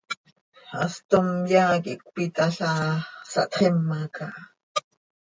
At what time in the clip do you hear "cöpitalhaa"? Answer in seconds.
2.03-2.91